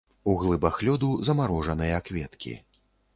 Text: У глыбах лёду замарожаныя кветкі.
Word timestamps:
У 0.31 0.33
глыбах 0.43 0.79
лёду 0.87 1.09
замарожаныя 1.27 1.99
кветкі. 2.09 2.55